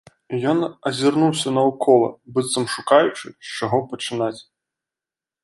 Ён 0.51 0.59
азірнуўся 0.89 1.49
наўкола, 1.57 2.07
быццам 2.39 2.65
шукаючы, 2.77 3.27
з 3.51 3.53
чаго 3.57 3.83
пачынаць. 3.93 4.37